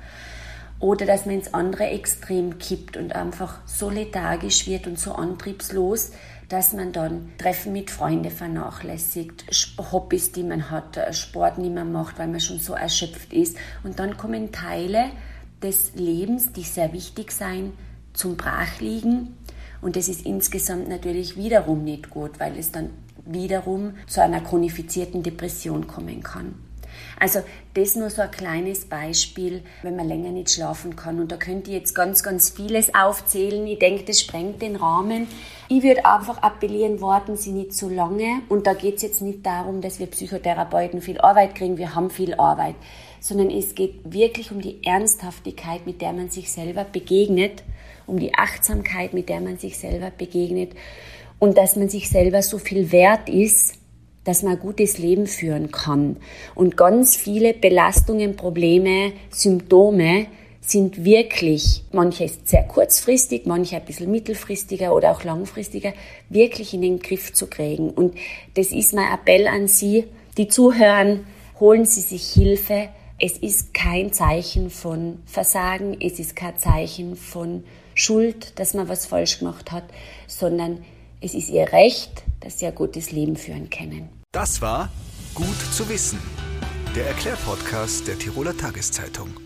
[0.79, 6.11] Oder dass man ins andere Extrem kippt und einfach so lethargisch wird und so antriebslos,
[6.49, 9.45] dass man dann Treffen mit Freunden vernachlässigt,
[9.91, 13.57] Hobbys, die man hat, äh, Sport nicht mehr macht, weil man schon so erschöpft ist.
[13.83, 15.05] Und dann kommen Teile
[15.63, 17.73] des Lebens, die sehr wichtig sein,
[18.13, 19.37] zum Brachliegen.
[19.81, 22.89] Und das ist insgesamt natürlich wiederum nicht gut, weil es dann
[23.25, 26.55] wiederum zu einer chronifizierten Depression kommen kann.
[27.19, 27.39] Also
[27.73, 31.19] das nur so ein kleines Beispiel, wenn man länger nicht schlafen kann.
[31.19, 33.65] Und da könnte ich jetzt ganz, ganz vieles aufzählen.
[33.67, 35.27] Ich denke, das sprengt den Rahmen.
[35.69, 38.41] Ich würde einfach appellieren, warten Sie nicht zu lange.
[38.49, 41.77] Und da geht es jetzt nicht darum, dass wir Psychotherapeuten viel Arbeit kriegen.
[41.77, 42.75] Wir haben viel Arbeit.
[43.19, 47.63] Sondern es geht wirklich um die Ernsthaftigkeit, mit der man sich selber begegnet,
[48.05, 50.73] um die Achtsamkeit, mit der man sich selber begegnet
[51.39, 53.75] und dass man sich selber so viel wert ist,
[54.25, 56.17] dass man ein gutes Leben führen kann.
[56.53, 60.27] Und ganz viele Belastungen, Probleme, Symptome
[60.67, 65.93] sind wirklich, manche ist sehr kurzfristig, manche ein bisschen mittelfristiger oder auch langfristiger,
[66.29, 67.91] wirklich in den Griff zu kriegen.
[67.91, 68.15] Und
[68.55, 70.05] das ist mein Appell an Sie,
[70.37, 71.25] die zuhören,
[71.59, 72.89] holen Sie sich Hilfe.
[73.19, 77.63] Es ist kein Zeichen von Versagen, es ist kein Zeichen von
[77.93, 79.83] Schuld, dass man was falsch gemacht hat,
[80.27, 80.83] sondern
[81.21, 84.07] es ist Ihr Recht, dass Sie ein gutes Leben führen können.
[84.31, 84.89] Das war
[85.33, 86.17] Gut zu wissen,
[86.95, 89.44] der Erklärpodcast der Tiroler Tageszeitung.